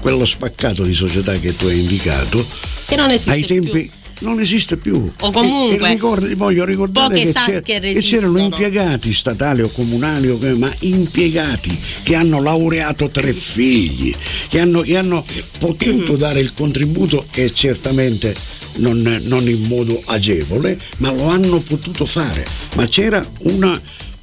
quello 0.00 0.24
spaccato 0.24 0.82
di 0.82 0.94
società 0.94 1.32
che 1.38 1.54
tu 1.56 1.66
hai 1.66 1.78
indicato 1.78 2.44
che 2.86 2.96
non 2.96 3.10
esiste 3.10 3.30
ai 3.30 3.46
tempi 3.46 3.70
più 3.70 3.98
non 4.20 4.40
esiste 4.40 4.76
più. 4.76 5.10
O 5.20 5.30
comunque, 5.30 5.78
e, 5.78 5.82
e 5.82 5.88
ricordi, 5.94 6.34
voglio 6.34 6.64
ricordare 6.64 7.14
che, 7.14 7.32
c'era, 7.32 7.60
che, 7.60 8.00
c'erano 8.00 8.38
impiegati 8.38 9.12
statali 9.12 9.62
o 9.62 9.68
comunali, 9.68 10.28
ma 10.56 10.70
impiegati 10.80 11.78
che 12.02 12.14
hanno 12.14 12.42
laureato 12.42 13.08
tre 13.08 13.32
figli, 13.32 14.14
che 14.48 14.60
hanno, 14.60 14.80
che 14.82 14.96
hanno 14.96 15.24
potuto 15.58 16.16
dare 16.16 16.40
il 16.40 16.52
contributo 16.54 17.26
e 17.34 17.52
certamente 17.52 18.34
non, 18.76 19.20
non 19.24 19.48
in 19.48 19.62
modo 19.64 20.00
agevole, 20.06 20.78
ma 20.98 21.10
lo 21.12 21.26
hanno 21.28 21.60
potuto 21.60 22.04
fare. 22.06 22.44
Ma 22.74 22.86
c'era 22.86 23.26
una 23.40 23.80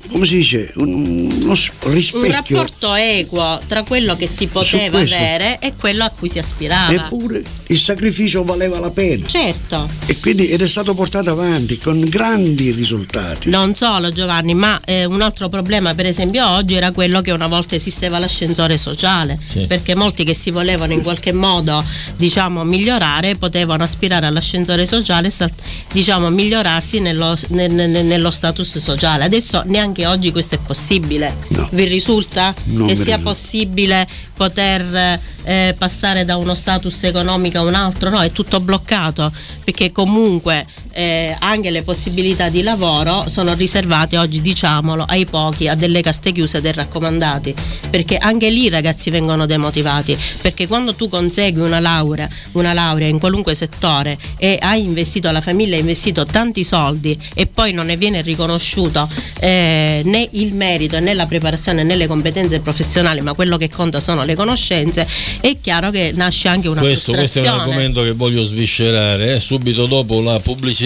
come 0.07 0.25
si 0.25 0.37
dice, 0.37 0.71
un, 0.75 1.29
uno 1.43 1.53
rispecchio. 1.53 2.19
Un 2.19 2.31
rapporto 2.31 2.93
equo 2.93 3.59
tra 3.67 3.83
quello 3.83 4.15
che 4.15 4.27
si 4.27 4.47
poteva 4.47 4.99
avere 4.99 5.59
e 5.59 5.73
quello 5.77 6.03
a 6.03 6.09
cui 6.09 6.29
si 6.29 6.39
aspirava. 6.39 6.93
Eppure 6.93 7.43
il 7.67 7.79
sacrificio 7.79 8.43
valeva 8.43 8.79
la 8.79 8.91
pena. 8.91 9.25
Certo. 9.25 9.87
E 10.05 10.17
quindi 10.19 10.49
ed 10.49 10.61
è 10.61 10.67
stato 10.67 10.93
portato 10.93 11.29
avanti 11.31 11.77
con 11.79 11.99
grandi 12.07 12.71
risultati. 12.71 13.49
Non 13.49 13.75
solo 13.75 14.11
Giovanni, 14.11 14.53
ma 14.53 14.79
eh, 14.85 15.05
un 15.05 15.21
altro 15.21 15.49
problema 15.49 15.93
per 15.93 16.05
esempio 16.05 16.47
oggi 16.47 16.75
era 16.75 16.91
quello 16.91 17.21
che 17.21 17.31
una 17.31 17.47
volta 17.47 17.75
esisteva 17.75 18.19
l'ascensore 18.19 18.77
sociale, 18.77 19.37
sì. 19.45 19.65
perché 19.67 19.95
molti 19.95 20.23
che 20.23 20.33
si 20.33 20.51
volevano 20.51 20.93
in 20.93 21.01
qualche 21.01 21.33
modo 21.33 21.83
diciamo 22.15 22.63
migliorare 22.63 23.35
potevano 23.35 23.83
aspirare 23.83 24.25
all'ascensore 24.25 24.85
sociale 24.85 25.27
e 25.27 25.51
diciamo 25.91 26.29
migliorarsi 26.29 26.99
nello, 26.99 27.37
nel, 27.49 27.71
nello 27.73 28.31
status 28.31 28.77
sociale. 28.77 29.25
Adesso 29.25 29.63
neanche 29.65 29.96
anche 29.97 30.05
oggi 30.05 30.31
questo 30.31 30.55
è 30.55 30.59
possibile. 30.59 31.35
No. 31.49 31.67
Vi 31.71 31.83
risulta 31.85 32.53
non 32.65 32.87
che 32.87 32.95
sia 32.95 33.15
risulta. 33.15 33.29
possibile 33.31 34.07
poter 34.35 35.19
eh, 35.43 35.75
passare 35.77 36.25
da 36.25 36.37
uno 36.37 36.53
status 36.53 37.03
economico 37.03 37.57
a 37.57 37.61
un 37.61 37.73
altro? 37.73 38.09
No, 38.09 38.21
è 38.21 38.31
tutto 38.31 38.59
bloccato 38.59 39.31
perché 39.63 39.91
comunque 39.91 40.65
eh, 40.97 41.35
anche 41.37 41.69
le 41.69 41.83
possibilità 41.83 42.49
di 42.49 42.63
lavoro 42.63 43.25
sono 43.27 43.53
riservate 43.53 44.17
oggi, 44.17 44.41
diciamolo, 44.41 45.05
ai 45.07 45.25
pochi, 45.25 45.67
a 45.67 45.75
delle 45.75 46.01
caste 46.01 46.31
chiuse 46.31 46.59
dei 46.59 46.73
raccomandati, 46.73 47.53
perché 47.91 48.17
anche 48.17 48.49
lì 48.49 48.63
i 48.63 48.69
ragazzi 48.69 49.11
vengono 49.11 49.45
demotivati, 49.45 50.17
perché 50.41 50.65
quando 50.65 50.95
tu 50.95 51.07
consegui 51.07 51.61
una 51.61 51.79
laurea, 51.79 52.27
una 52.53 52.73
laurea 52.73 53.07
in 53.07 53.19
qualunque 53.19 53.53
settore 53.53 54.17
e 54.37 54.57
hai 54.59 54.81
investito, 54.81 55.29
la 55.29 55.39
famiglia 55.39 55.75
ha 55.75 55.79
investito 55.79 56.25
tanti 56.25 56.63
soldi 56.63 57.15
e 57.35 57.45
poi 57.45 57.73
non 57.73 57.85
ne 57.85 57.95
viene 57.95 58.23
riconosciuto 58.23 59.07
eh, 59.39 60.01
né 60.03 60.27
il 60.31 60.55
merito 60.55 60.99
né 60.99 61.13
la 61.13 61.27
preparazione 61.27 61.83
né 61.83 61.95
le 61.95 62.07
competenze 62.07 62.59
professionali, 62.59 63.21
ma 63.21 63.33
quello 63.33 63.57
che 63.57 63.69
conta 63.69 63.99
sono 63.99 64.23
le 64.23 64.33
conoscenze, 64.33 65.07
è 65.41 65.57
chiaro 65.61 65.91
che 65.91 66.11
nasce 66.15 66.47
anche 66.47 66.67
una 66.67 66.81
questo, 66.81 67.13
questo 67.13 67.37
è 67.37 67.41
un 67.43 67.59
argomento 67.59 68.01
che 68.01 68.13
voglio 68.13 68.41
sviscerare, 68.41 69.35
eh, 69.35 69.39
subito 69.39 69.85
dopo 69.85 70.21
la 70.21 70.39
pubblicità 70.39 70.85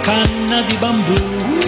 canna 0.00 0.62
di 0.62 0.76
bambù. 0.78 1.65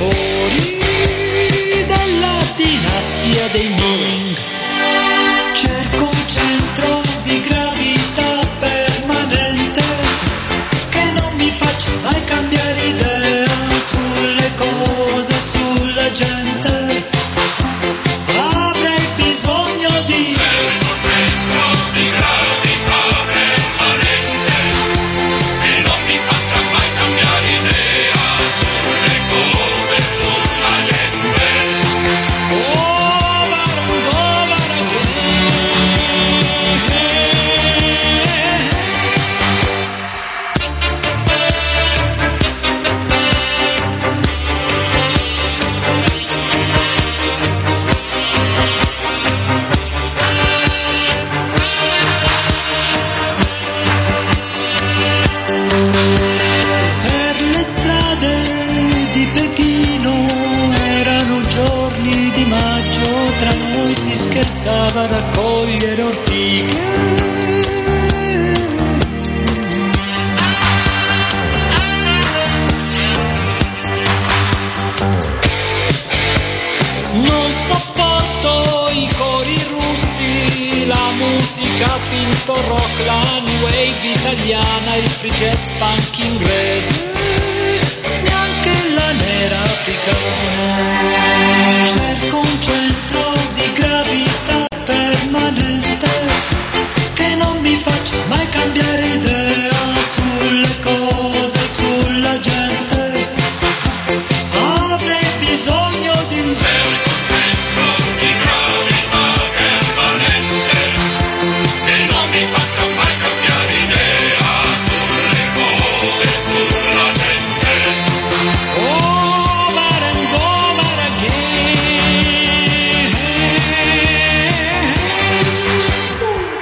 Oh. 0.00 0.27
italiana, 84.88 84.96
il 84.96 85.08
free 85.08 85.32
jazz 85.32 85.70
punk 85.78 86.18
inglese, 86.18 86.90
neanche 88.22 88.70
la 88.94 89.12
nera 89.12 89.60
africana. 89.62 90.66
Cerco 91.84 92.38
un 92.38 92.60
centro 92.60 93.32
di 93.54 93.72
gravità 93.72 94.66
permanente 94.84 96.08
che 97.14 97.34
non 97.36 97.58
mi 97.60 97.74
faccia 97.76 98.16
mai 98.28 98.48
cambiare 98.50 99.06
idea 99.06 99.72
sulle 100.04 100.78
cose. 100.80 100.97